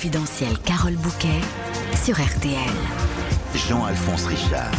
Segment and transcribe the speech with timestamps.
[0.00, 1.40] confidentiel Carole Bouquet
[1.94, 2.56] sur RTL.
[3.54, 4.70] Jean-Alphonse Richard.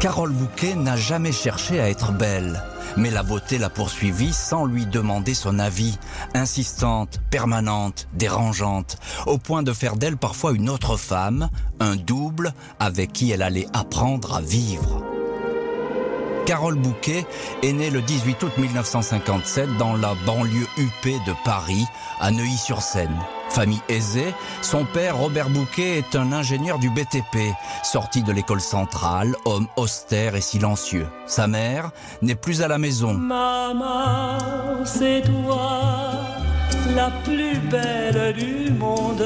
[0.00, 2.62] Carole Bouquet n'a jamais cherché à être belle.
[2.98, 5.98] Mais la beauté l'a poursuivie sans lui demander son avis,
[6.34, 11.48] insistante, permanente, dérangeante, au point de faire d'elle parfois une autre femme,
[11.80, 15.02] un double avec qui elle allait apprendre à vivre.
[16.44, 17.24] Carole Bouquet
[17.62, 21.86] est née le 18 août 1957 dans la banlieue huppée de Paris,
[22.20, 23.18] à Neuilly-sur-Seine.
[23.52, 27.52] Famille aisée, son père Robert Bouquet est un ingénieur du BTP,
[27.82, 31.06] sorti de l'école centrale, homme austère et silencieux.
[31.26, 31.90] Sa mère
[32.22, 33.12] n'est plus à la maison.
[33.12, 34.38] Maman,
[34.86, 36.12] c'est toi,
[36.96, 39.22] la plus belle du monde.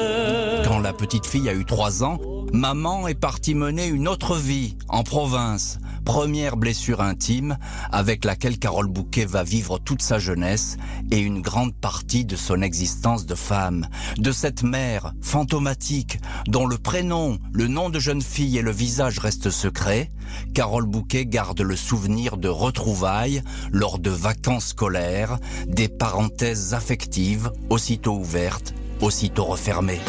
[0.65, 2.17] Quand la petite fille a eu trois ans,
[2.51, 7.57] maman est partie mener une autre vie en province première blessure intime
[7.91, 10.77] avec laquelle Carole Bouquet va vivre toute sa jeunesse
[11.11, 13.85] et une grande partie de son existence de femme,
[14.17, 19.19] de cette mère fantomatique dont le prénom, le nom de jeune fille et le visage
[19.19, 20.09] restent secrets,
[20.53, 23.41] Carole Bouquet garde le souvenir de retrouvailles
[23.73, 29.99] lors de vacances scolaires, des parenthèses affectives aussitôt ouvertes, aussitôt refermées.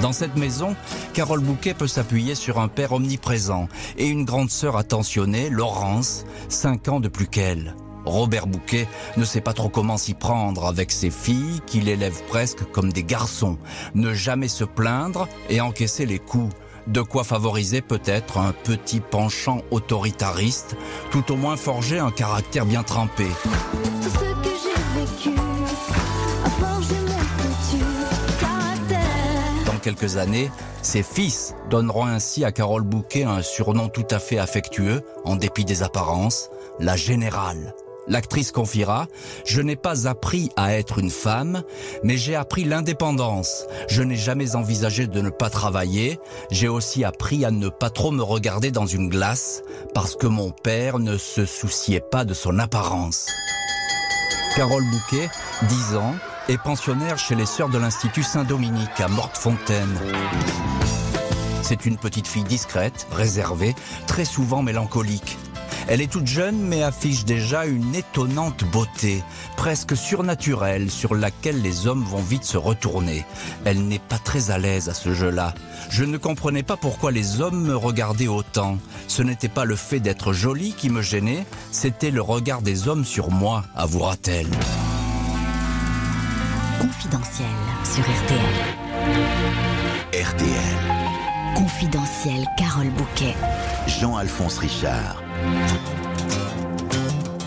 [0.00, 0.76] Dans cette maison,
[1.12, 6.88] Carole Bouquet peut s'appuyer sur un père omniprésent et une grande sœur attentionnée, Laurence, 5
[6.88, 7.74] ans de plus qu'elle.
[8.04, 12.64] Robert Bouquet ne sait pas trop comment s'y prendre avec ses filles qu'il élève presque
[12.70, 13.58] comme des garçons,
[13.94, 16.54] ne jamais se plaindre et encaisser les coups.
[16.88, 20.74] De quoi favoriser peut-être un petit penchant autoritariste,
[21.10, 23.26] tout au moins forger un caractère bien trempé.
[23.42, 25.38] Tout ce que j'ai vécu
[26.44, 27.18] a forgé mon
[27.68, 29.64] futur caractère.
[29.66, 34.38] Dans quelques années, ses fils donneront ainsi à Carole Bouquet un surnom tout à fait
[34.38, 36.48] affectueux, en dépit des apparences,
[36.80, 37.74] la générale.
[38.08, 39.06] L'actrice confiera
[39.44, 41.62] Je n'ai pas appris à être une femme,
[42.02, 43.66] mais j'ai appris l'indépendance.
[43.88, 46.18] Je n'ai jamais envisagé de ne pas travailler.
[46.50, 49.62] J'ai aussi appris à ne pas trop me regarder dans une glace,
[49.94, 53.26] parce que mon père ne se souciait pas de son apparence.
[54.56, 55.28] Carole Bouquet,
[55.68, 56.14] 10 ans,
[56.48, 59.98] est pensionnaire chez les Sœurs de l'Institut Saint-Dominique à Mortefontaine.
[61.62, 63.74] C'est une petite fille discrète, réservée,
[64.06, 65.36] très souvent mélancolique.
[65.88, 69.22] Elle est toute jeune mais affiche déjà une étonnante beauté,
[69.56, 73.24] presque surnaturelle, sur laquelle les hommes vont vite se retourner.
[73.64, 75.54] Elle n'est pas très à l'aise à ce jeu-là.
[75.90, 78.78] Je ne comprenais pas pourquoi les hommes me regardaient autant.
[79.06, 83.04] Ce n'était pas le fait d'être jolie qui me gênait, c'était le regard des hommes
[83.04, 84.48] sur moi, avouera-t-elle.
[86.80, 87.46] Confidentiel
[87.84, 88.88] sur RTL.
[90.12, 90.98] RTL.
[91.54, 93.34] Confidentiel Carole Bouquet.
[93.86, 95.22] Jean-Alphonse Richard.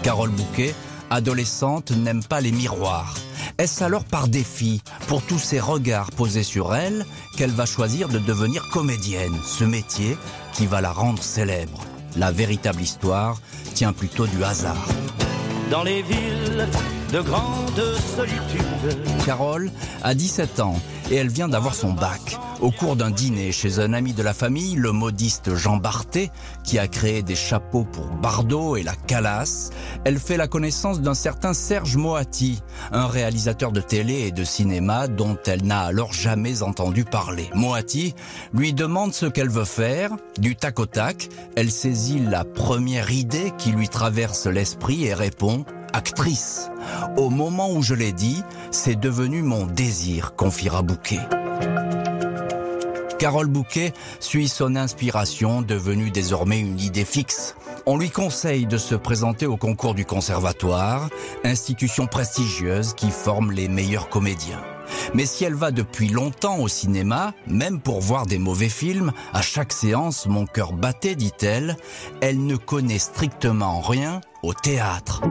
[0.04, 0.74] Carole Bouquet,
[1.10, 3.14] adolescente, n'aime pas les miroirs.
[3.58, 7.06] Est-ce alors par défi, pour tous ces regards posés sur elle,
[7.38, 10.18] qu'elle va choisir de devenir comédienne, ce métier
[10.54, 11.82] qui va la rendre célèbre?
[12.18, 13.40] La véritable histoire
[13.74, 14.86] tient plutôt du hasard.
[15.70, 16.68] Dans les villes
[17.12, 19.26] de grande solitude.
[19.26, 19.70] Carole
[20.02, 20.80] a 17 ans
[21.10, 22.38] et elle vient d'avoir son bac.
[22.62, 26.32] Au cours d'un dîner chez un ami de la famille, le modiste Jean Barthé,
[26.64, 29.72] qui a créé des chapeaux pour Bardot et la Calas,
[30.06, 32.62] elle fait la connaissance d'un certain Serge Moati,
[32.94, 37.50] un réalisateur de télé et de cinéma dont elle n'a alors jamais entendu parler.
[37.56, 38.16] Moati
[38.54, 43.52] lui demande ce qu'elle veut faire, du tac au tac, elle saisit la première idée
[43.58, 46.70] qui lui traverse l'esprit et répond actrice.
[47.18, 51.20] Au moment où je l'ai dit, c'est devenu mon désir, confiera Bouquet.
[53.22, 57.56] Carole Bouquet suit son inspiration, devenue désormais une idée fixe.
[57.86, 61.08] On lui conseille de se présenter au concours du conservatoire,
[61.44, 64.64] institution prestigieuse qui forme les meilleurs comédiens.
[65.14, 69.42] Mais si elle va depuis longtemps au cinéma, même pour voir des mauvais films, à
[69.42, 71.78] chaque séance mon cœur battait, dit-elle,
[72.22, 75.22] elle ne connaît strictement rien au théâtre.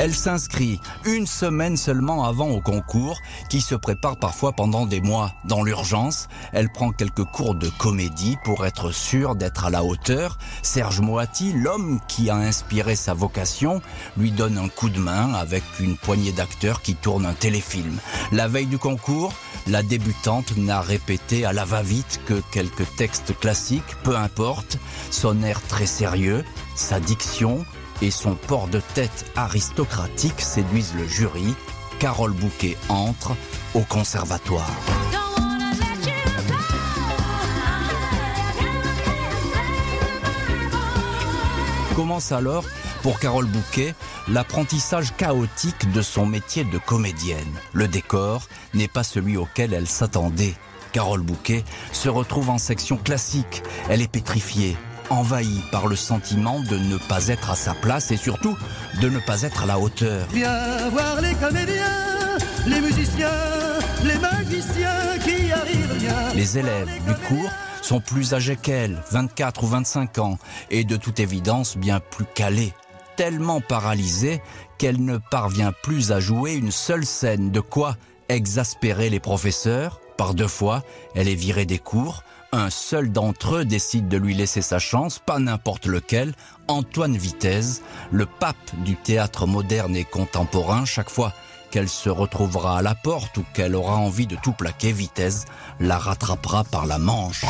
[0.00, 3.18] Elle s'inscrit une semaine seulement avant au concours,
[3.50, 5.32] qui se prépare parfois pendant des mois.
[5.44, 10.38] Dans l'urgence, elle prend quelques cours de comédie pour être sûre d'être à la hauteur.
[10.62, 13.82] Serge Moati, l'homme qui a inspiré sa vocation,
[14.16, 17.98] lui donne un coup de main avec une poignée d'acteurs qui tournent un téléfilm.
[18.30, 19.32] La veille du concours,
[19.66, 24.78] la débutante n'a répété à la va-vite que quelques textes classiques, peu importe,
[25.10, 26.44] son air très sérieux,
[26.76, 27.64] sa diction,
[28.02, 31.54] et son port de tête aristocratique séduisent le jury.
[31.98, 33.36] Carole Bouquet entre
[33.74, 34.70] au conservatoire.
[41.96, 42.64] Commence alors,
[43.02, 43.94] pour Carole Bouquet,
[44.28, 47.58] l'apprentissage chaotique de son métier de comédienne.
[47.72, 50.54] Le décor n'est pas celui auquel elle s'attendait.
[50.92, 53.62] Carole Bouquet se retrouve en section classique.
[53.88, 54.76] Elle est pétrifiée,
[55.10, 58.56] envahie par le sentiment de ne pas être à sa place et surtout
[59.00, 60.26] de ne pas être à la hauteur.
[60.32, 63.28] Viens voir les comédiens, les musiciens,
[64.04, 66.34] les magiciens qui arrivent bien.
[66.34, 67.50] Les élèves du cours
[67.82, 70.38] sont plus âgés qu'elle, 24 ou 25 ans,
[70.70, 72.74] et de toute évidence bien plus calés,
[73.16, 74.42] tellement paralysée
[74.78, 77.96] qu'elle ne parvient plus à jouer une seule scène, de quoi
[78.28, 80.00] exaspérer les professeurs.
[80.16, 80.82] Par deux fois,
[81.14, 82.22] elle est virée des cours.
[82.52, 86.32] Un seul d'entre eux décide de lui laisser sa chance, pas n'importe lequel,
[86.66, 91.34] Antoine Vitesse, le pape du théâtre moderne et contemporain, chaque fois
[91.70, 95.44] qu'elle se retrouvera à la porte ou qu'elle aura envie de tout plaquer, Vitesse
[95.78, 97.44] la rattrapera par la manche.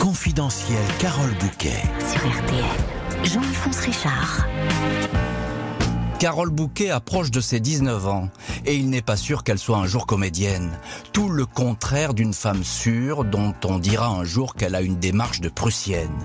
[0.00, 1.82] Confidentiel Carole Bouquet.
[2.00, 2.64] Sur RTL.
[3.22, 4.46] Jean-Alphonse Richard.
[6.18, 8.30] Carole Bouquet approche de ses 19 ans
[8.64, 10.70] et il n'est pas sûr qu'elle soit un jour comédienne.
[11.12, 15.40] Tout le contraire d'une femme sûre dont on dira un jour qu'elle a une démarche
[15.40, 16.16] de prussienne.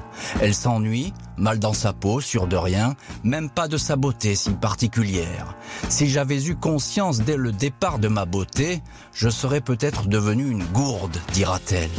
[0.41, 2.95] Elle s'ennuie, mal dans sa peau, sûre de rien,
[3.25, 5.55] même pas de sa beauté si particulière.
[5.89, 8.81] Si j'avais eu conscience dès le départ de ma beauté,
[9.13, 11.91] je serais peut-être devenue une gourde, dira-t-elle.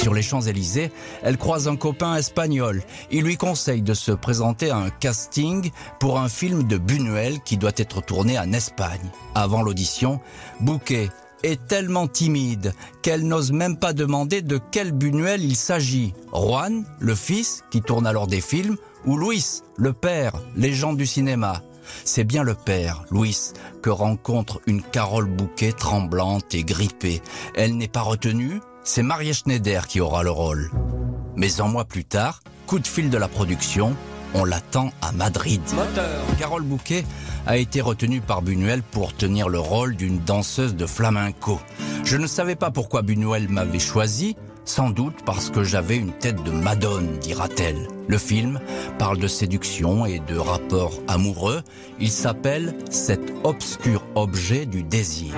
[0.00, 0.90] Sur les Champs-Élysées,
[1.22, 2.82] elle croise un copain espagnol.
[3.10, 7.58] Il lui conseille de se présenter à un casting pour un film de Buñuel qui
[7.58, 9.10] doit être tourné en Espagne.
[9.34, 10.18] Avant l'audition,
[10.60, 11.10] Bouquet
[11.42, 16.14] est tellement timide qu'elle n'ose même pas demander de quel Buñuel il s'agit.
[16.32, 21.62] Juan, le fils, qui tourne alors des films, ou Luis, le père, légende du cinéma.
[22.04, 23.36] C'est bien le père, Louis,
[23.82, 27.20] que rencontre une Carole Bouquet tremblante et grippée.
[27.54, 28.60] Elle n'est pas retenue,
[28.92, 30.68] c'est Maria Schneider qui aura le rôle.
[31.36, 33.94] Mais un mois plus tard, coup de fil de la production,
[34.34, 35.60] on l'attend à Madrid.
[35.76, 36.24] Moteur.
[36.40, 37.04] Carole Bouquet
[37.46, 41.60] a été retenue par Buñuel pour tenir le rôle d'une danseuse de flamenco.
[42.02, 44.34] Je ne savais pas pourquoi Buñuel m'avait choisi,
[44.64, 47.86] sans doute parce que j'avais une tête de madone, dira-t-elle.
[48.08, 48.58] Le film
[48.98, 51.62] parle de séduction et de rapports amoureux.
[52.00, 55.32] Il s'appelle Cet obscur objet du désir.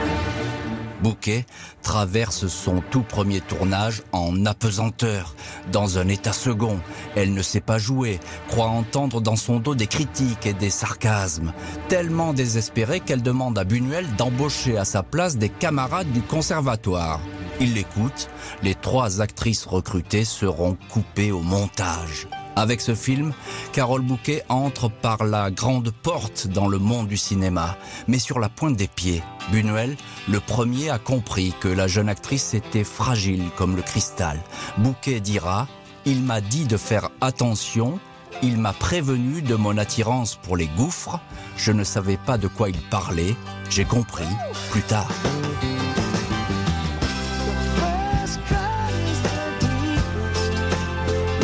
[1.02, 1.46] Bouquet
[1.82, 5.34] traverse son tout premier tournage en apesanteur,
[5.72, 6.78] dans un état second.
[7.16, 11.52] Elle ne sait pas jouer, croit entendre dans son dos des critiques et des sarcasmes,
[11.88, 17.20] tellement désespérée qu'elle demande à Buñuel d'embaucher à sa place des camarades du conservatoire.
[17.60, 18.28] Il l'écoute,
[18.62, 22.28] les trois actrices recrutées seront coupées au montage.
[22.56, 23.32] Avec ce film,
[23.72, 27.76] Carole Bouquet entre par la grande porte dans le monde du cinéma,
[28.08, 29.22] mais sur la pointe des pieds.
[29.50, 29.96] Buñuel,
[30.28, 34.38] le premier, a compris que la jeune actrice était fragile comme le cristal.
[34.78, 35.66] Bouquet dira
[36.04, 37.98] Il m'a dit de faire attention,
[38.42, 41.20] il m'a prévenu de mon attirance pour les gouffres,
[41.56, 43.34] je ne savais pas de quoi il parlait,
[43.70, 44.24] j'ai compris
[44.70, 45.10] plus tard.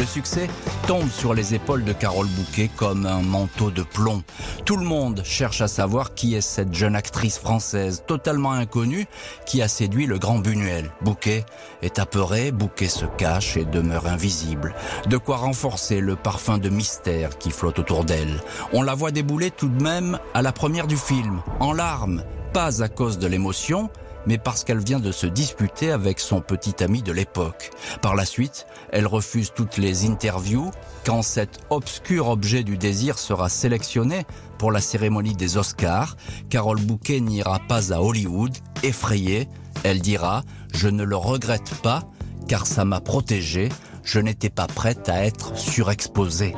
[0.09, 0.49] Succès
[0.87, 4.23] tombe sur les épaules de Carole Bouquet comme un manteau de plomb.
[4.65, 9.07] Tout le monde cherche à savoir qui est cette jeune actrice française totalement inconnue
[9.47, 10.91] qui a séduit le grand Buñuel.
[11.03, 11.45] Bouquet
[11.83, 14.75] est apeuré, Bouquet se cache et demeure invisible.
[15.07, 18.41] De quoi renforcer le parfum de mystère qui flotte autour d'elle.
[18.73, 22.83] On la voit débouler tout de même à la première du film, en larmes, pas
[22.83, 23.91] à cause de l'émotion,
[24.29, 27.71] mais parce qu'elle vient de se disputer avec son petit ami de l'époque.
[28.03, 30.71] Par la suite, elle refuse toutes les interviews.
[31.07, 34.27] Quand cet obscur objet du désir sera sélectionné
[34.59, 36.17] pour la cérémonie des Oscars,
[36.51, 38.55] Carole Bouquet n'ira pas à Hollywood.
[38.83, 39.49] Effrayée,
[39.83, 40.43] elle dira
[40.75, 42.03] «Je ne le regrette pas,
[42.49, 43.71] car ça m'a protégée.
[44.05, 46.55] Je n'étais pas prête à être surexposée.»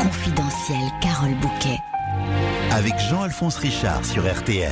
[0.00, 1.78] Confidentiel Carole Bouquet.
[2.78, 4.70] Avec Jean-Alphonse Richard sur RTL.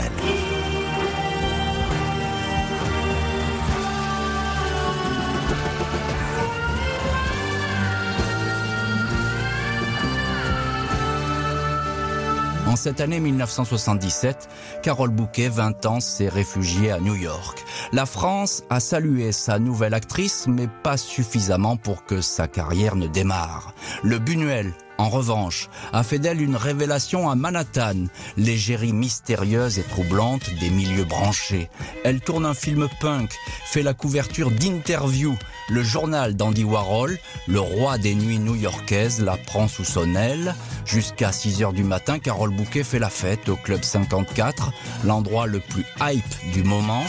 [12.68, 14.48] En cette année 1977,
[14.84, 17.64] Carole Bouquet, 20 ans, s'est réfugiée à New York.
[17.92, 23.08] La France a salué sa nouvelle actrice, mais pas suffisamment pour que sa carrière ne
[23.08, 23.74] démarre.
[24.04, 30.48] Le Buñuel en revanche, a fait d'elle une révélation à Manhattan, l'égérie mystérieuse et troublante
[30.58, 31.68] des milieux branchés.
[32.04, 33.34] Elle tourne un film punk,
[33.66, 35.36] fait la couverture d'Interview,
[35.68, 40.54] le journal d'Andy Warhol, le roi des nuits new-yorkaises la prend sous son aile.
[40.84, 44.72] Jusqu'à 6 heures du matin, Carole Bouquet fait la fête au Club 54,
[45.04, 47.04] l'endroit le plus hype du moment.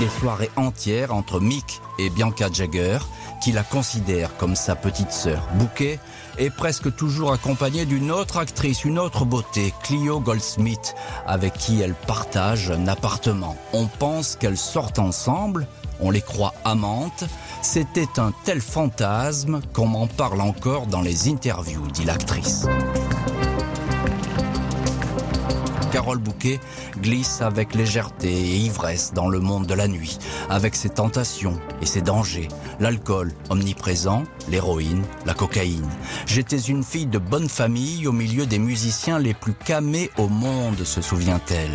[0.00, 3.00] Des soirées entières entre Mick et Bianca Jagger,
[3.42, 5.46] qui la considère comme sa petite sœur.
[5.56, 5.98] Bouquet
[6.38, 10.94] est presque toujours accompagnée d'une autre actrice, une autre beauté, Clio Goldsmith,
[11.26, 13.58] avec qui elle partage un appartement.
[13.74, 15.66] On pense qu'elles sortent ensemble,
[16.00, 17.24] on les croit amantes.
[17.60, 22.64] C'était un tel fantasme qu'on m'en parle encore dans les interviews, dit l'actrice.
[25.92, 26.60] Carole Bouquet
[26.98, 30.18] glisse avec légèreté et ivresse dans le monde de la nuit,
[30.48, 35.88] avec ses tentations et ses dangers, l'alcool omniprésent, l'héroïne, la cocaïne.
[36.26, 40.84] J'étais une fille de bonne famille au milieu des musiciens les plus camés au monde,
[40.84, 41.70] se souvient-elle.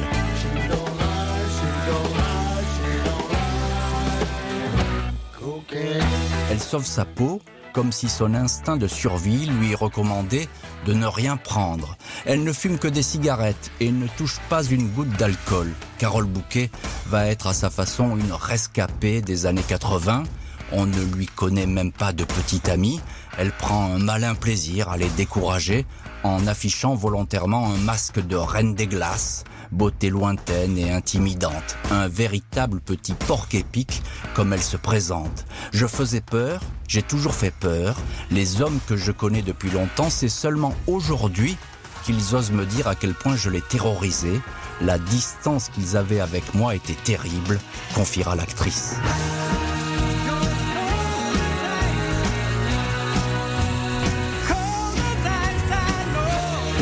[6.52, 7.42] Elle sauve sa peau
[7.76, 10.48] comme si son instinct de survie lui recommandait
[10.86, 11.98] de ne rien prendre.
[12.26, 15.74] Elle ne fume que des cigarettes et ne touche pas une goutte d'alcool.
[15.98, 16.72] Carole Bouquet
[17.08, 20.24] va être à sa façon une rescapée des années 80.
[20.72, 23.00] On ne lui connaît même pas de petite amie.
[23.38, 25.86] Elle prend un malin plaisir à les décourager
[26.24, 32.82] en affichant volontairement un masque de reine des glaces, beauté lointaine et intimidante, un véritable
[32.82, 34.02] petit porc épique
[34.34, 35.46] comme elle se présente.
[35.72, 37.96] Je faisais peur, j'ai toujours fait peur.
[38.32, 41.58] Les hommes que je connais depuis longtemps, c'est seulement aujourd'hui
[42.06, 44.40] qu'ils osent me dire à quel point je les terrorisais.
[44.82, 47.60] La distance qu'ils avaient avec moi était terrible,
[47.94, 48.96] confiera l'actrice.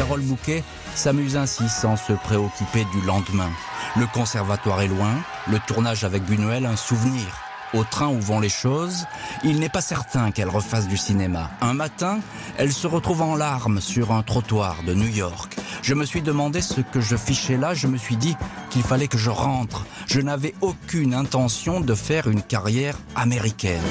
[0.04, 3.50] Carole Bouquet s'amuse ainsi sans se préoccuper du lendemain.
[3.96, 5.14] Le conservatoire est loin,
[5.50, 7.24] le tournage avec Buñuel un souvenir.
[7.74, 9.06] Au train où vont les choses,
[9.46, 11.52] il n'est pas certain qu'elle refasse du cinéma.
[11.62, 12.20] Un matin,
[12.58, 15.56] elle se retrouve en larmes sur un trottoir de New York.
[15.82, 18.36] Je me suis demandé ce que je fichais là, je me suis dit
[18.72, 19.86] qu'il fallait que je rentre.
[20.06, 23.82] Je n'avais aucune intention de faire une carrière américaine.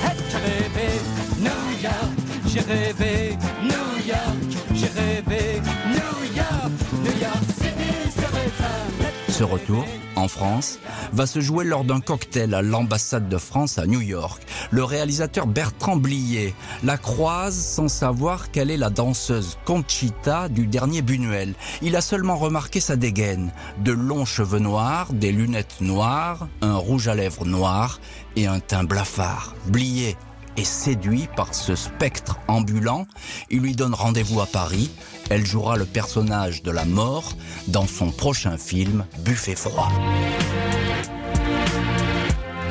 [9.42, 9.84] Ce retour,
[10.14, 10.78] en France,
[11.12, 14.40] va se jouer lors d'un cocktail à l'ambassade de France à New York.
[14.70, 21.02] Le réalisateur Bertrand Blier la croise sans savoir quelle est la danseuse Conchita du dernier
[21.02, 21.54] Buñuel.
[21.82, 23.50] Il a seulement remarqué sa dégaine.
[23.80, 27.99] De longs cheveux noirs, des lunettes noires, un rouge à lèvres noir
[28.37, 29.56] et un teint blafard.
[29.66, 30.16] Blier
[30.56, 33.06] est séduit par ce spectre ambulant.
[33.50, 34.90] Il lui donne rendez-vous à Paris.
[35.31, 37.35] Elle jouera le personnage de la mort
[37.69, 39.91] dans son prochain film Buffet froid.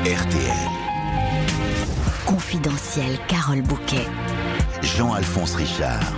[0.04, 0.70] RTL.
[2.26, 4.08] Confidentiel Carole Bouquet.
[4.82, 6.14] Jean-Alphonse Richard.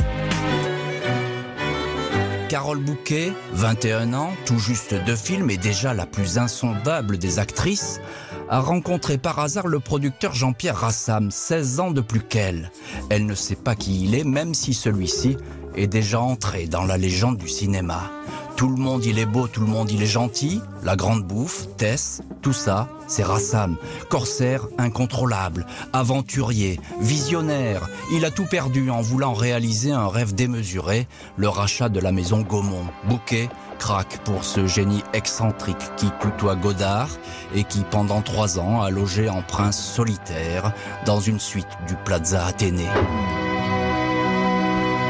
[2.50, 8.00] Carole Bouquet, 21 ans, tout juste deux films et déjà la plus insondable des actrices,
[8.48, 12.72] a rencontré par hasard le producteur Jean-Pierre Rassam, 16 ans de plus qu'elle.
[13.10, 15.36] Elle ne sait pas qui il est, même si celui-ci
[15.76, 18.12] est déjà entré dans la légende du cinéma.
[18.56, 21.68] Tout le monde il est beau, tout le monde il est gentil, la grande bouffe,
[21.78, 23.78] Tess, tout ça, c'est Rassam.
[24.10, 31.50] Corsaire incontrôlable, aventurier, visionnaire, il a tout perdu en voulant réaliser un rêve démesuré, le
[31.50, 32.86] rachat de la maison Gaumont.
[33.10, 33.50] Bouquet
[33.80, 37.10] craque pour ce génie excentrique qui tutoie Godard
[37.56, 40.74] et qui pendant trois ans a logé en prince solitaire
[41.06, 42.90] dans une suite du Plaza Athénée.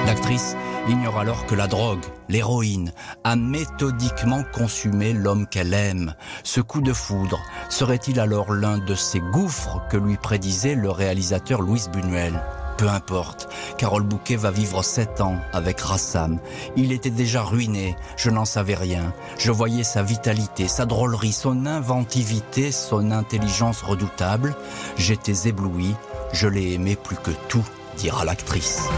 [0.05, 0.55] L'actrice
[0.89, 2.91] ignore alors que la drogue, l'héroïne,
[3.23, 6.13] a méthodiquement consumé l'homme qu'elle aime.
[6.43, 11.61] Ce coup de foudre serait-il alors l'un de ces gouffres que lui prédisait le réalisateur
[11.61, 12.41] Louis Buñuel?
[12.77, 16.39] Peu importe, Carole Bouquet va vivre sept ans avec Rassam.
[16.75, 19.13] Il était déjà ruiné, je n'en savais rien.
[19.37, 24.55] Je voyais sa vitalité, sa drôlerie, son inventivité, son intelligence redoutable.
[24.97, 25.95] J'étais ébloui,
[26.33, 28.89] je l'ai aimé plus que tout, dira l'actrice.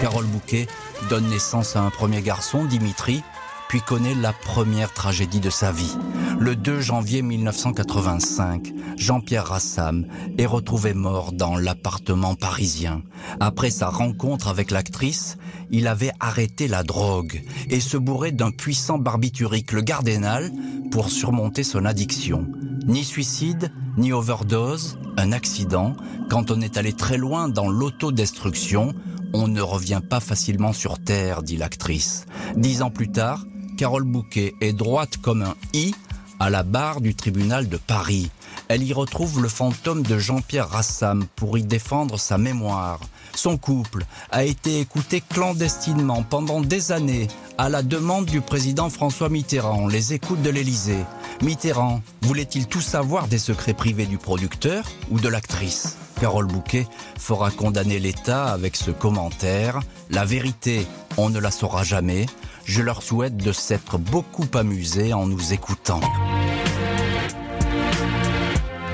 [0.00, 0.66] Carole Bouquet
[1.08, 3.22] donne naissance à un premier garçon, Dimitri,
[3.68, 5.96] puis connaît la première tragédie de sa vie.
[6.38, 10.06] Le 2 janvier 1985, Jean-Pierre Rassam
[10.38, 13.02] est retrouvé mort dans l'appartement parisien.
[13.40, 15.38] Après sa rencontre avec l'actrice,
[15.70, 20.52] il avait arrêté la drogue et se bourrait d'un puissant barbiturique, le Gardénal,
[20.90, 22.46] pour surmonter son addiction.
[22.86, 25.96] Ni suicide, ni overdose, un accident.
[26.30, 28.94] Quand on est allé très loin dans l'autodestruction,
[29.32, 32.26] on ne revient pas facilement sur Terre, dit l'actrice.
[32.56, 33.44] Dix ans plus tard,
[33.76, 35.94] Carole Bouquet est droite comme un i
[36.38, 38.30] à la barre du tribunal de Paris.
[38.68, 43.00] Elle y retrouve le fantôme de Jean-Pierre Rassam pour y défendre sa mémoire.
[43.34, 49.28] Son couple a été écouté clandestinement pendant des années à la demande du président François
[49.28, 51.04] Mitterrand, les écoutes de l'Élysée.
[51.42, 55.96] Mitterrand voulait-il tout savoir des secrets privés du producteur ou de l'actrice?
[56.20, 56.86] Carole Bouquet
[57.18, 59.80] fera condamner l'État avec ce commentaire.
[60.10, 60.86] La vérité,
[61.18, 62.26] on ne la saura jamais.
[62.64, 66.00] Je leur souhaite de s'être beaucoup amusés en nous écoutant.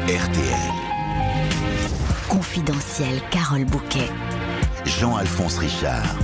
[0.08, 0.72] RTL.
[2.28, 4.10] Confidentiel Carole Bouquet.
[4.84, 6.16] Jean-Alphonse Richard.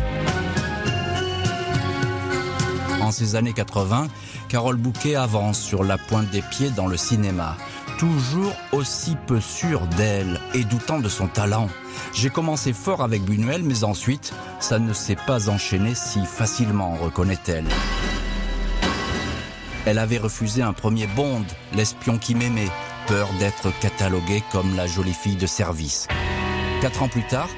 [3.00, 4.08] En ces années 80,
[4.48, 7.56] Carole Bouquet avance sur la pointe des pieds dans le cinéma.
[7.98, 11.68] Toujours aussi peu sûre d'elle et doutant de son talent.
[12.12, 17.68] J'ai commencé fort avec Buñuel, mais ensuite, ça ne s'est pas enchaîné si facilement, reconnaît-elle.
[19.86, 21.44] Elle avait refusé un premier Bond,
[21.74, 22.68] l'espion qui m'aimait,
[23.08, 26.08] peur d'être cataloguée comme la jolie fille de service.
[26.82, 27.48] Quatre ans plus tard,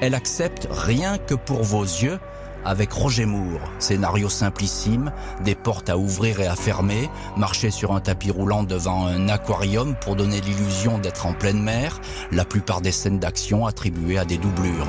[0.00, 2.20] elle accepte Rien que pour vos yeux
[2.64, 3.60] avec Roger Moore.
[3.80, 5.10] Scénario simplissime,
[5.44, 9.96] des portes à ouvrir et à fermer, marcher sur un tapis roulant devant un aquarium
[10.00, 12.00] pour donner l'illusion d'être en pleine mer,
[12.30, 14.86] la plupart des scènes d'action attribuées à des doublures.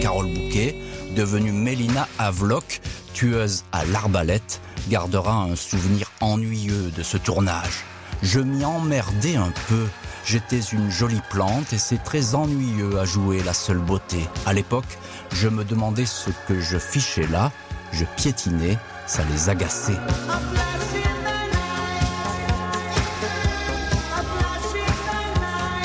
[0.00, 0.76] Carole Bouquet,
[1.16, 2.80] devenue Mélina Havelock,
[3.12, 7.84] tueuse à l'arbalète, gardera un souvenir ennuyeux de ce tournage.
[8.22, 9.86] Je m'y emmerdais un peu.
[10.24, 14.28] J'étais une jolie plante et c'est très ennuyeux à jouer la seule beauté.
[14.46, 14.98] À l'époque,
[15.32, 17.50] je me demandais ce que je fichais là.
[17.92, 19.98] Je piétinais, ça les agaçait.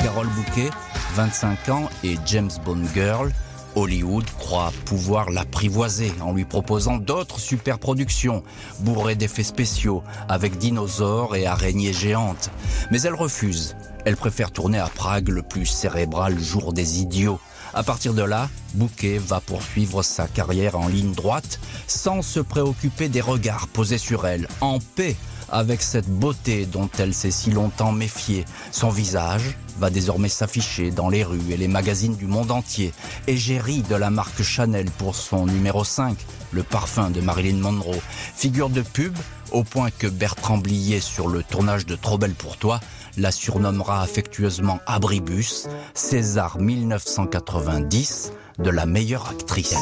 [0.02, 0.70] Carole Bouquet,
[1.14, 3.32] 25 ans et James Bond Girl,
[3.76, 8.42] Hollywood croit pouvoir l'apprivoiser en lui proposant d'autres superproductions,
[8.80, 12.50] bourrées d'effets spéciaux, avec dinosaures et araignées géantes.
[12.90, 13.76] Mais elle refuse.
[14.04, 17.38] Elle préfère tourner à Prague le plus cérébral jour des idiots.
[17.74, 23.08] À partir de là, Bouquet va poursuivre sa carrière en ligne droite sans se préoccuper
[23.08, 25.16] des regards posés sur elle, en paix
[25.50, 28.44] avec cette beauté dont elle s'est si longtemps méfiée.
[28.72, 32.92] Son visage va désormais s'afficher dans les rues et les magazines du monde entier.
[33.26, 36.16] Égérie de la marque Chanel pour son numéro 5,
[36.52, 38.00] le parfum de Marilyn Monroe.
[38.34, 39.16] Figure de pub
[39.52, 42.80] au point que Bertrand Blier sur le tournage de Trop belle pour toi
[43.16, 49.76] la surnommera affectueusement Abribus, César 1990 de la meilleure actrice.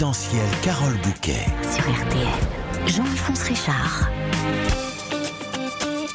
[0.00, 1.44] Confidentiel Carole Bouquet.
[1.62, 2.86] Sur RTL.
[2.86, 4.08] Jean-Alphonse Richard.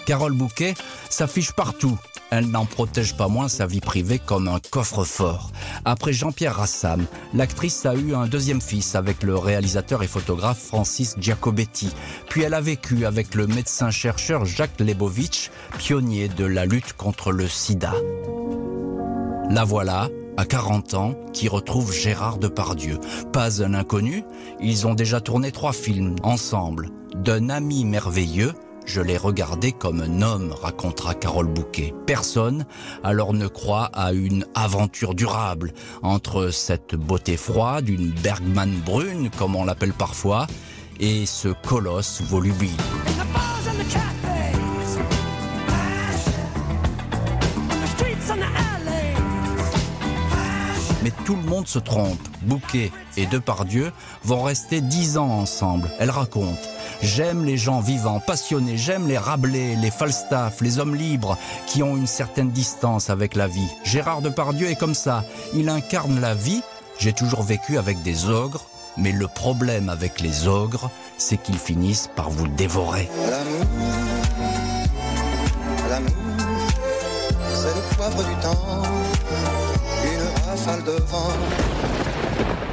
[0.08, 0.74] Carole Bouquet
[1.08, 1.96] s'affiche partout.
[2.32, 5.52] Elle n'en protège pas moins sa vie privée comme un coffre-fort.
[5.84, 11.14] Après Jean-Pierre Rassam, l'actrice a eu un deuxième fils avec le réalisateur et photographe Francis
[11.20, 11.94] Giacobetti.
[12.28, 17.48] Puis elle a vécu avec le médecin-chercheur Jacques Lebovitch, pionnier de la lutte contre le
[17.48, 17.94] sida.
[19.52, 23.00] La voilà, à 40 ans, qui retrouve Gérard Depardieu.
[23.32, 24.24] Pas un inconnu,
[24.60, 26.90] ils ont déjà tourné trois films ensemble.
[27.16, 28.54] D'un ami merveilleux,
[28.86, 31.94] je l'ai regardé comme un homme, racontera Carole Bouquet.
[32.06, 32.66] Personne
[33.04, 39.56] alors ne croit à une aventure durable entre cette beauté froide, une Bergman brune, comme
[39.56, 40.48] on l'appelle parfois,
[41.00, 42.70] et ce colosse volubile.
[51.24, 52.20] Tout le monde se trompe.
[52.42, 53.92] Bouquet et Depardieu
[54.24, 55.90] vont rester dix ans ensemble.
[56.00, 56.60] Elle raconte.
[57.02, 61.96] J'aime les gens vivants, passionnés, j'aime les Rabelais, les Falstaff, les hommes libres qui ont
[61.96, 63.70] une certaine distance avec la vie.
[63.84, 65.24] Gérard Depardieu est comme ça.
[65.54, 66.62] Il incarne la vie.
[67.00, 68.66] J'ai toujours vécu avec des ogres,
[68.98, 73.10] mais le problème avec les ogres, c'est qu'ils finissent par vous dévorer.
[73.30, 73.66] L'amour,
[75.90, 76.14] l'amour,
[77.54, 78.84] c'est le poivre du temps,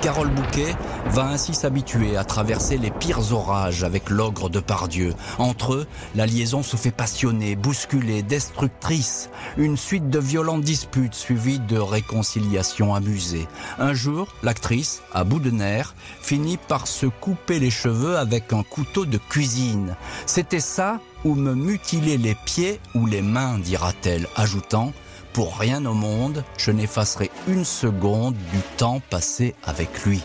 [0.03, 0.75] Carole Bouquet
[1.07, 5.15] va ainsi s'habituer à traverser les pires orages avec l'ogre de Pardieu.
[5.39, 9.31] Entre eux, la liaison se fait passionnée, bousculée, destructrice.
[9.57, 13.49] Une suite de violentes disputes suivies de réconciliations amusées.
[13.79, 18.63] Un jour, l'actrice, à bout de nerfs, finit par se couper les cheveux avec un
[18.63, 19.97] couteau de cuisine.
[20.27, 24.93] C'était ça ou me mutiler les pieds ou les mains, dira-t-elle, ajoutant
[25.33, 30.23] pour rien au monde, je n'effacerai une seconde du temps passé avec lui.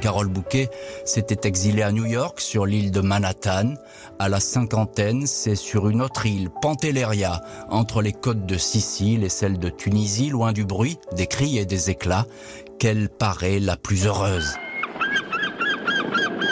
[0.00, 0.68] Carole Bouquet
[1.04, 3.74] s'était exilée à New York sur l'île de Manhattan.
[4.18, 9.28] À la cinquantaine, c'est sur une autre île, Pantelleria, entre les côtes de Sicile et
[9.28, 12.26] celles de Tunisie, loin du bruit, des cris et des éclats,
[12.80, 14.56] qu'elle paraît la plus heureuse.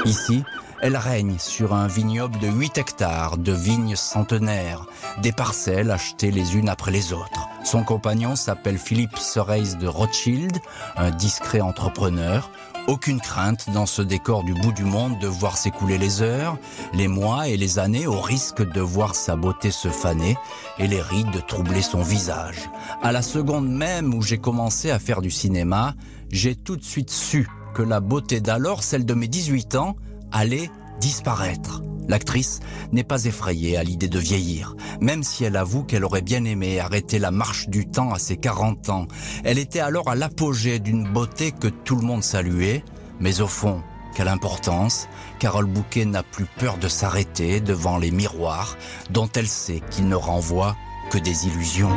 [0.04, 0.44] Ici,
[0.82, 4.86] elle règne sur un vignoble de 8 hectares de vignes centenaires,
[5.22, 7.48] des parcelles achetées les unes après les autres.
[7.64, 10.58] Son compagnon s'appelle Philippe Soreis de Rothschild,
[10.96, 12.50] un discret entrepreneur.
[12.86, 16.56] Aucune crainte dans ce décor du bout du monde de voir s'écouler les heures,
[16.94, 20.36] les mois et les années au risque de voir sa beauté se faner
[20.78, 22.70] et les rides troubler son visage.
[23.02, 25.94] À la seconde même où j'ai commencé à faire du cinéma,
[26.30, 29.94] j'ai tout de suite su que la beauté d'alors, celle de mes 18 ans,
[30.32, 31.82] allait disparaître.
[32.08, 32.58] L'actrice
[32.92, 36.80] n'est pas effrayée à l'idée de vieillir, même si elle avoue qu'elle aurait bien aimé
[36.80, 39.06] arrêter la marche du temps à ses 40 ans.
[39.44, 42.82] Elle était alors à l'apogée d'une beauté que tout le monde saluait,
[43.20, 43.82] mais au fond,
[44.16, 48.76] quelle importance Carole Bouquet n'a plus peur de s'arrêter devant les miroirs
[49.10, 50.76] dont elle sait qu'ils ne renvoient
[51.10, 51.90] que des illusions.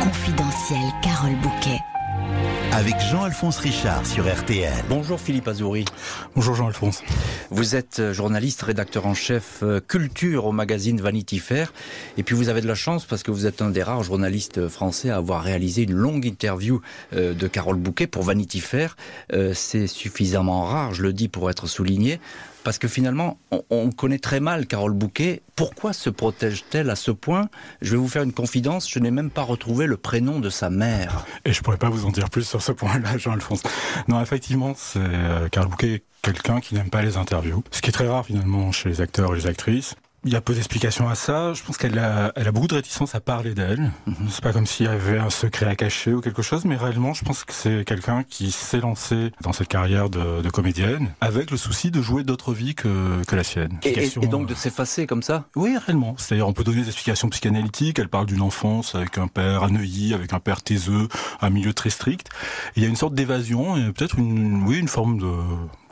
[0.00, 1.78] Confidentiel Carole Bouquet.
[2.74, 4.72] Avec Jean-Alphonse Richard sur RTL.
[4.88, 5.84] Bonjour Philippe Azouri.
[6.34, 7.04] Bonjour Jean-Alphonse.
[7.50, 11.72] Vous êtes euh, journaliste, rédacteur en chef euh, culture au magazine Vanity Fair.
[12.18, 14.66] Et puis vous avez de la chance parce que vous êtes un des rares journalistes
[14.66, 16.80] français à avoir réalisé une longue interview
[17.12, 18.96] euh, de Carole Bouquet pour Vanity Fair.
[19.52, 22.18] C'est suffisamment rare, je le dis, pour être souligné.
[22.64, 25.42] Parce que finalement, on, on connaît très mal Carole Bouquet.
[25.54, 27.48] Pourquoi se protège-t-elle à ce point?
[27.82, 30.70] Je vais vous faire une confidence, je n'ai même pas retrouvé le prénom de sa
[30.70, 31.26] mère.
[31.44, 33.62] Et je pourrais pas vous en dire plus sur ce point-là, Jean-Alphonse.
[34.08, 37.62] Non, effectivement, c'est euh, Carole Bouquet quelqu'un qui n'aime pas les interviews.
[37.70, 39.94] Ce qui est très rare finalement chez les acteurs et les actrices.
[40.24, 41.52] Il y a peu d'explications à ça.
[41.52, 43.92] Je pense qu'elle a, elle a beaucoup de réticence à parler d'elle.
[44.30, 47.12] C'est pas comme s'il y avait un secret à cacher ou quelque chose, mais réellement,
[47.12, 51.50] je pense que c'est quelqu'un qui s'est lancé dans cette carrière de, de comédienne avec
[51.50, 53.78] le souci de jouer d'autres vies que, que la sienne.
[53.82, 55.44] Et, et- Explication, et donc de euh, s'effacer comme ça?
[55.56, 56.14] Oui, réellement.
[56.18, 57.98] C'est-à-dire, on peut donner des explications psychanalytiques.
[57.98, 61.08] Elle parle d'une enfance avec un père à Neuilly, avec un père taiseux,
[61.42, 62.28] un milieu très strict.
[62.76, 65.30] Et il y a une sorte d'évasion et peut-être une, oui, une forme de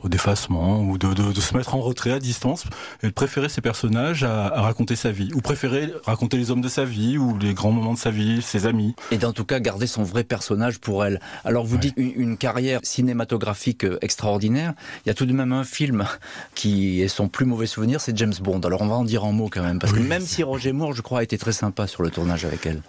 [0.09, 2.65] d'effacement ou de, de, de se mettre en retrait à distance
[3.01, 6.61] et de préférer ses personnages à, à raconter sa vie ou préférer raconter les hommes
[6.61, 8.95] de sa vie ou les grands moments de sa vie, ses amis.
[9.11, 11.19] et d'en tout cas garder son vrai personnage pour elle.
[11.45, 11.81] Alors vous Ouais.
[11.81, 14.73] dites une, une carrière cinématographique euh, extraordinaire.
[15.05, 16.05] Il y a tout de même un film
[16.55, 18.59] qui est son plus mauvais souvenir, c'est James Bond.
[18.61, 20.93] Alors on va en dire un mot quand même, parce que même si Roger Moore,
[20.93, 22.81] je crois, a été très sympa sur le tournage avec elle.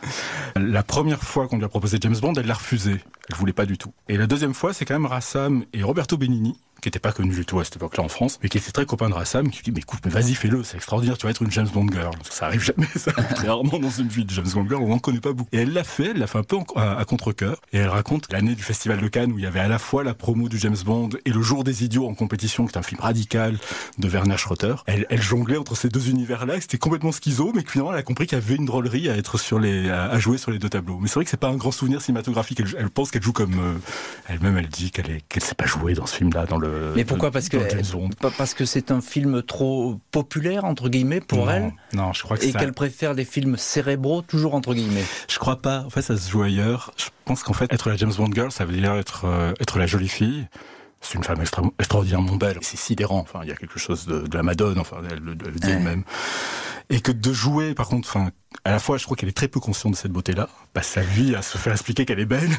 [0.56, 2.96] La première fois qu'on lui a proposé James Bond, elle l'a refusé.
[3.30, 3.92] Elle voulait pas du tout.
[4.08, 7.34] Et la deuxième fois, c'est quand même Rassam et Roberto Benigni, qui n'étaient pas connus
[7.34, 9.62] du tout à cette époque-là en France, mais qui étaient très copains de Rassam, qui
[9.62, 12.14] dit mais écoute, mais vas-y, fais-le, c'est extraordinaire, tu vas être une James Bond girl.
[12.28, 14.88] Ça arrive jamais, ça arrive très rarement dans une vie de James Bond girl, on
[14.88, 15.48] n'en connaît pas beaucoup.
[15.52, 18.30] Et elle l'a fait, elle l'a fait un peu à, à contre-cœur, et elle raconte
[18.30, 20.58] l'année du Festival de Cannes où il y avait à la fois la promo du
[20.58, 23.58] James Bond et le Jour des Idiots en compétition, qui est un film radical
[23.98, 24.74] de Werner Schroeter.
[24.86, 28.02] Elle, elle jonglait entre ces deux univers-là, c'était complètement schizo, mais que finalement elle a
[28.02, 30.58] compris qu'il y avait une drôlerie à être sur les, à, à jouer sur les
[30.58, 30.98] deux tableaux.
[31.00, 32.60] Mais c'est vrai que c'est pas un grand souvenir cinématographique.
[32.60, 33.78] Elle, elle pense qu'elle joue comme euh,
[34.28, 34.58] elle-même.
[34.58, 36.73] Elle dit qu'elle est, qu'elle sait pas jouer dans ce film-là, dans le.
[36.96, 37.56] Mais pourquoi Parce que
[38.36, 42.36] parce que c'est un film trop populaire entre guillemets pour non, elle, Non, je crois
[42.36, 45.04] que et ça- qu'elle préfère des films cérébraux toujours entre guillemets.
[45.28, 45.80] Je crois pas.
[45.86, 46.92] En fait, ça se joue ailleurs.
[46.96, 49.78] Je pense qu'en fait, être la James Bond girl, ça veut dire être euh, être
[49.78, 50.46] la jolie fille.
[51.00, 52.58] C'est une femme extra- extraordinairement belle.
[52.62, 53.18] C'est sidérant.
[53.18, 54.78] Enfin, il y a quelque chose de, de la Madone.
[54.78, 55.72] Enfin, elle, le- elle le dit Ouais.
[55.74, 56.02] elle-même.
[56.90, 58.30] Et que de jouer, par contre, enfin,
[58.64, 61.00] à la fois, je crois qu'elle est très peu consciente de cette beauté-là, passe sa
[61.02, 62.50] vie à se faire expliquer qu'elle est belle,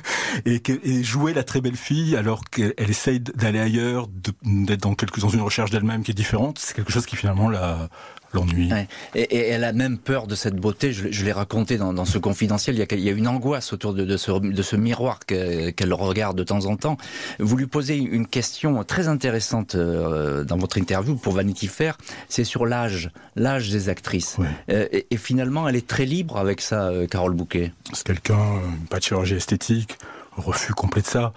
[0.46, 0.62] et,
[1.04, 4.08] jouer la très belle fille alors qu'elle elle essaye d'aller ailleurs,
[4.44, 7.50] d'être dans quelque dans une recherche d'elle-même qui est différente, c'est quelque chose qui finalement
[7.50, 7.90] la
[8.34, 8.70] l'ennuie.
[8.72, 8.88] Ouais.
[9.14, 10.92] Et, et elle a même peur de cette beauté.
[10.92, 12.76] Je, je l'ai raconté dans, dans ce confidentiel.
[12.76, 15.20] Il y a, il y a une angoisse autour de, de ce, de ce miroir
[15.26, 16.98] que- qu'elle regarde de temps en temps.
[17.40, 21.98] Vous lui posez une question très intéressante euh, dans votre interview pour Vanity Fair.
[22.28, 24.36] C'est sur l'âge, l'âge des actrices.
[24.38, 24.48] Ouais.
[24.70, 27.72] Euh, et, et finalement, elle est très libre avec ça, euh, Carole Bouquet.
[27.94, 29.98] C'est quelqu'un, pas de chirurgie esthétique,
[30.36, 31.34] refus complet de ça,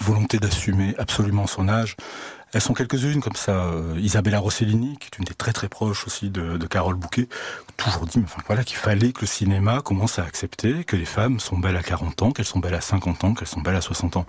[0.00, 1.96] volonté d'assumer absolument son âge.
[2.54, 3.52] Elles sont quelques-unes comme ça.
[3.52, 7.28] Euh, Isabella Rossellini, qui est une des très très proches aussi de, Carole Bouquet,
[7.76, 11.40] toujours dit, enfin voilà, qu'il fallait que le cinéma commence à accepter que les femmes
[11.40, 13.80] sont belles à 40 ans, qu'elles sont belles à 50 ans, qu'elles sont belles à
[13.80, 14.26] 60 ans.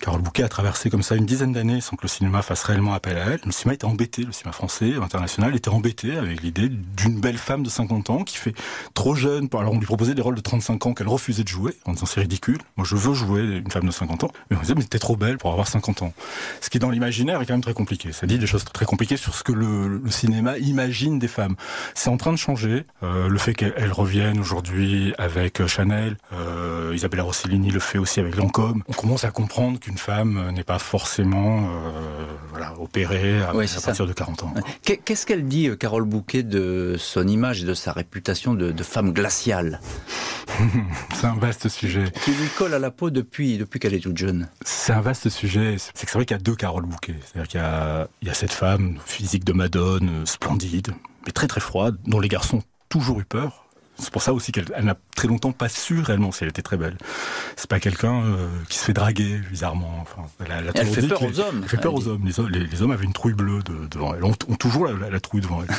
[0.00, 2.94] Carole Bouquet a traversé comme ça une dizaine d'années sans que le cinéma fasse réellement
[2.94, 3.40] appel à elle.
[3.44, 7.62] Le cinéma était embêté, le cinéma français, international, était embêté avec l'idée d'une belle femme
[7.62, 8.54] de 50 ans qui fait
[8.94, 9.48] trop jeune.
[9.54, 12.06] Alors on lui proposait des rôles de 35 ans qu'elle refusait de jouer en disant
[12.06, 12.58] c'est ridicule.
[12.76, 14.32] Moi je veux jouer une femme de 50 ans.
[14.50, 16.12] Mais on disait mais t'es trop belle pour avoir 50 ans.
[16.60, 18.12] Ce qui dans l'imaginaire est quand même très compliqué.
[18.12, 21.54] Ça dit des choses très compliquées sur ce que le, le cinéma imagine des femmes.
[21.94, 22.86] C'est en train de changer.
[23.02, 28.20] Euh, le fait qu'elle revienne aujourd'hui avec euh, Chanel, euh, Isabella Rossellini le fait aussi
[28.20, 28.82] avec Lancôme.
[28.88, 33.52] On commence à comprendre qu'une femme n'est pas forcément euh, voilà, opérée à,
[33.84, 34.54] partir de 40 ans.
[34.82, 38.82] Qu'est- Qu'est-ce qu'elle dit, Carole Bouquet, de son image et de sa réputation de, de
[38.82, 39.80] femme glaciale,
[41.14, 42.04] C'est un vaste sujet.
[42.24, 45.28] qui lui colle à la peau depuis, depuis qu'elle est toute jeune C'est un vaste
[45.28, 45.76] sujet.
[45.78, 47.14] C'est que c'est vrai qu'il y a deux Carole Bouquet.
[47.42, 50.88] C'est-à-dire qu'il y a, il y a cette femme, physique de Madone, euh, splendide,
[51.26, 53.66] mais très très froide, dont les garçons ont toujours eu peur.
[53.98, 56.62] C'est pour ça aussi qu'elle elle n'a très longtemps pas su réellement si elle était
[56.62, 56.96] très belle.
[57.56, 59.98] C'est pas quelqu'un euh, qui se fait draguer, bizarrement.
[60.02, 62.22] Enfin, elle, a- elle a Elle fait peur aux hommes, Elle fait peur aux hommes.
[62.26, 62.48] Les, hommes.
[62.48, 65.10] les- les hommes avaient une trouille bleue de- devant elle, ont, ont toujours la, la-
[65.10, 65.74] la trouille devant elle.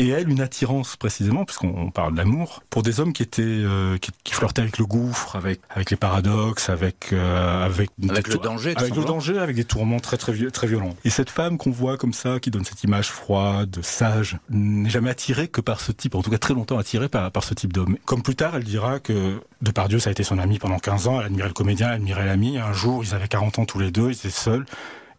[0.00, 3.98] Et elle, une attirance précisément, puisqu'on on parle d'amour, pour des hommes qui étaient euh,
[3.98, 8.36] qui, qui flirtaient avec le gouffre, avec avec les paradoxes, avec euh, avec Avec le
[8.36, 10.94] danger, avec le danger, avec des tourments très très très violents.
[11.04, 15.10] Et cette femme qu'on voit comme ça, qui donne cette image froide, sage, n'est jamais
[15.10, 17.72] attirée que par ce type, en tout cas très longtemps attirée par par ce type
[17.72, 17.96] d'homme.
[18.04, 21.20] Comme plus tard, elle dira que Depardieu, ça a été son ami pendant 15 ans.
[21.20, 22.58] Elle admirait le comédien, elle admirait l'ami.
[22.58, 24.66] Un jour, ils avaient 40 ans tous les deux, ils étaient seuls.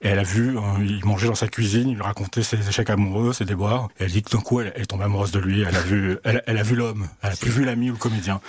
[0.02, 2.90] Et elle a vu, euh, il mangeait dans sa cuisine, il lui racontait ses échecs
[2.90, 3.90] amoureux, ses déboires.
[4.00, 5.62] Et elle dit que d'un coup, elle, elle tombe amoureuse de lui.
[5.62, 7.08] Elle a vu, elle, elle a vu l'homme.
[7.22, 8.40] Elle a plus vu l'ami ou le comédien.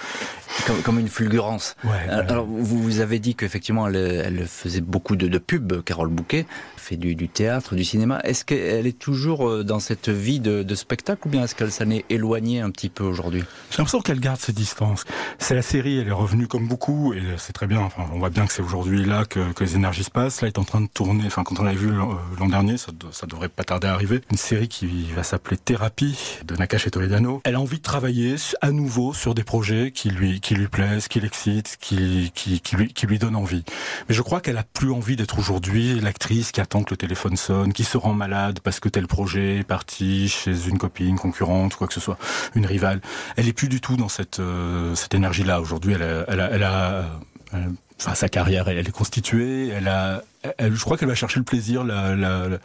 [0.67, 1.75] comme, comme une fulgurance.
[1.83, 5.83] Ouais, Alors, alors, vous, vous avez dit qu'effectivement, elle, elle faisait beaucoup de, de pubs,
[5.83, 8.21] Carole Bouquet, fait du, du théâtre, du cinéma.
[8.23, 11.73] Est-ce qu'elle est toujours euh, dans cette vie de, de spectacle ou bien est-ce qu'elle
[11.73, 13.43] s'en est éloignée un petit peu aujourd'hui?
[13.71, 15.05] J'ai l'impression qu'elle garde ses distances.
[15.39, 17.81] C'est la série, elle est revenue comme beaucoup, et c'est très bien.
[17.81, 20.43] Enfin, on voit bien que c'est aujourd'hui là que, que les énergies se passent.
[20.43, 21.25] Là, elle est en train de tourner.
[21.27, 24.23] Enfin, quand on l'a vu l'an l'an dernier, ça, ça devrait pas tarder à arriver.
[24.31, 27.41] Une série qui va s'appeler Thérapie de Nakash et Toledano.
[27.45, 31.09] Elle a envie de travailler à nouveau sur des projets qui lui qui lui plaisent,
[31.09, 33.65] qui l'excitent, qui qui lui qui lui donnent envie.
[34.09, 37.37] Mais je crois qu'elle a plus envie d'être aujourd'hui l'actrice qui attend que le téléphone
[37.37, 41.75] sonne, qui se rend malade parce que tel projet est parti chez une copine concurrente
[41.77, 42.19] quoi que ce soit,
[42.55, 43.01] une rivale.
[43.37, 45.95] Elle est plus du tout dans cette euh, cette énergie-là aujourd'hui.
[45.95, 47.09] Elle a, elle elle a euh,
[47.53, 49.69] enfin sa carrière, elle, elle est constituée.
[49.69, 50.23] Elle a,
[50.59, 51.85] elle, je crois qu'elle va chercher le plaisir.
[51.85, 52.59] La, la, la-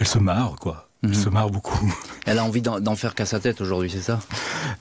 [0.00, 0.88] elle se marre quoi.
[1.02, 1.14] Elle Mhm.
[1.14, 1.92] se marre beaucoup.
[2.26, 4.18] Elle a envie d'en d'en faire qu'à sa tête aujourd'hui, c'est ça?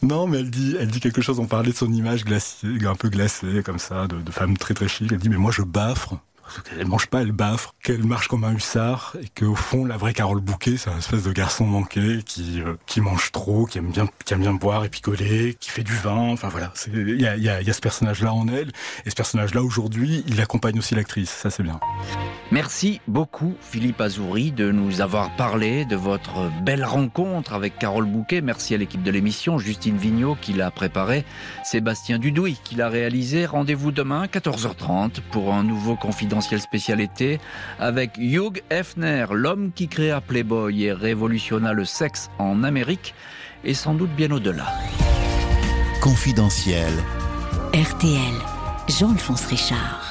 [0.01, 1.39] Non, mais elle dit, elle dit quelque chose.
[1.39, 4.73] On parlait de son image glacée, un peu glacée, comme ça, de, de femme très
[4.73, 5.11] très chic.
[5.11, 6.17] Elle dit, mais moi je baffre.
[6.79, 10.13] Elle mange pas, elle baffre, qu'elle marche comme un hussard et qu'au fond, la vraie
[10.13, 13.91] Carole Bouquet, c'est un espèce de garçon manqué qui euh, qui mange trop, qui aime
[13.91, 16.31] bien qui aime bien boire et picoler, qui fait du vin.
[16.31, 18.71] Enfin voilà, il y a, y, y a ce personnage-là en elle
[19.05, 21.31] et ce personnage-là aujourd'hui, il accompagne aussi l'actrice.
[21.31, 21.79] Ça c'est bien.
[22.51, 28.41] Merci beaucoup Philippe Azouri de nous avoir parlé de votre belle rencontre avec Carole Bouquet.
[28.41, 31.25] Merci à l'équipe de l'émission, Justine Vignot qui l'a préparé,
[31.63, 33.45] Sébastien Dudouis qui l'a réalisé.
[33.45, 37.39] Rendez-vous demain 14h30 pour un nouveau confidentiel spécial été
[37.79, 43.13] avec Hugh Hefner, l'homme qui créa Playboy et révolutionna le sexe en Amérique
[43.63, 44.67] et sans doute bien au-delà.
[46.01, 46.93] Confidentiel.
[47.73, 48.35] RTL,
[48.87, 50.04] Jean-Alphonse Richard.